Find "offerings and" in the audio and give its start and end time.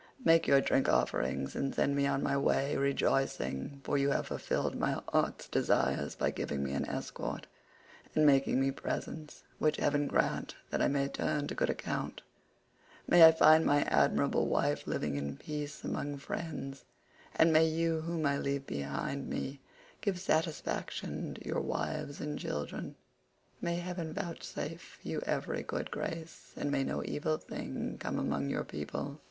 0.89-1.75